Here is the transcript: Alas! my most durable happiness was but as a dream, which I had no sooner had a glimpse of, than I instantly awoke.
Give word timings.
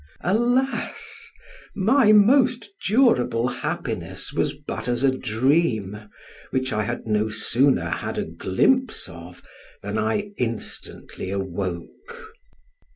Alas! 0.21 1.29
my 1.75 2.11
most 2.11 2.69
durable 2.87 3.47
happiness 3.49 4.33
was 4.33 4.55
but 4.55 4.87
as 4.87 5.03
a 5.03 5.15
dream, 5.15 6.09
which 6.49 6.73
I 6.73 6.81
had 6.85 7.05
no 7.05 7.29
sooner 7.29 7.87
had 7.87 8.17
a 8.17 8.25
glimpse 8.25 9.07
of, 9.07 9.43
than 9.83 9.99
I 9.99 10.31
instantly 10.37 11.29
awoke. 11.29 12.31